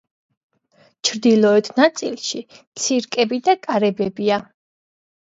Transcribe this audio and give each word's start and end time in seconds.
ჩრდილოეთ 1.09 1.69
ნაწილში 1.79 2.41
ცირკები 2.85 3.39
და 3.49 3.55
კარებია. 3.67 4.41